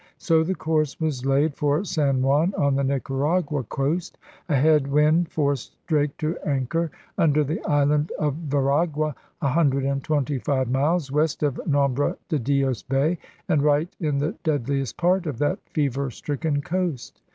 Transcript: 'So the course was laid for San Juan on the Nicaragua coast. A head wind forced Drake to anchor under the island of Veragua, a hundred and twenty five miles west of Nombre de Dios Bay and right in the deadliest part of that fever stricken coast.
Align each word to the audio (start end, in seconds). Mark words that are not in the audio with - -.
'So 0.31 0.41
the 0.43 0.55
course 0.55 0.99
was 0.99 1.27
laid 1.27 1.53
for 1.53 1.83
San 1.83 2.23
Juan 2.23 2.55
on 2.57 2.73
the 2.75 2.83
Nicaragua 2.83 3.61
coast. 3.61 4.17
A 4.49 4.55
head 4.55 4.87
wind 4.87 5.29
forced 5.31 5.75
Drake 5.85 6.17
to 6.17 6.39
anchor 6.39 6.89
under 7.19 7.43
the 7.43 7.63
island 7.67 8.11
of 8.17 8.33
Veragua, 8.49 9.13
a 9.43 9.49
hundred 9.49 9.85
and 9.85 10.03
twenty 10.03 10.39
five 10.39 10.71
miles 10.71 11.11
west 11.11 11.43
of 11.43 11.61
Nombre 11.67 12.17
de 12.29 12.39
Dios 12.39 12.81
Bay 12.81 13.19
and 13.47 13.61
right 13.61 13.95
in 13.99 14.17
the 14.17 14.31
deadliest 14.43 14.97
part 14.97 15.27
of 15.27 15.37
that 15.37 15.59
fever 15.69 16.09
stricken 16.09 16.63
coast. 16.63 17.21